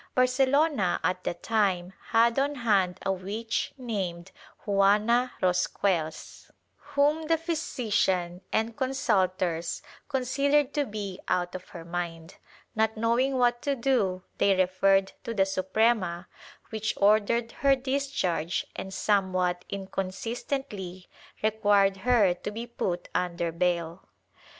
Barcelona 0.15 0.99
at 1.03 1.23
the 1.23 1.35
time 1.35 1.93
had 2.09 2.39
on 2.39 2.55
hand 2.55 2.97
a 3.05 3.11
witch 3.11 3.71
named 3.77 4.31
Juana 4.65 5.33
Rosquells, 5.43 6.49
whom 6.95 7.27
the 7.27 7.37
physi 7.37 7.93
cian 7.93 8.41
and 8.51 8.75
consultors 8.75 9.83
considered 10.09 10.73
to 10.73 10.85
be 10.87 11.19
out 11.27 11.53
of 11.53 11.69
her 11.69 11.85
mind; 11.85 12.37
not 12.75 12.97
knowing 12.97 13.37
what 13.37 13.61
to 13.61 13.75
do 13.75 14.23
they 14.39 14.55
referred 14.55 15.11
to 15.23 15.35
the 15.35 15.45
Suprema, 15.45 16.27
which 16.71 16.95
ordered 16.97 17.51
her 17.51 17.75
discharge 17.75 18.65
and 18.75 18.91
somewhat 18.91 19.63
inconsistently 19.69 21.07
required 21.43 21.97
her 21.97 22.33
to 22.33 22.49
be 22.49 22.65
put 22.65 23.07
under 23.13 23.51
bail. 23.51 24.09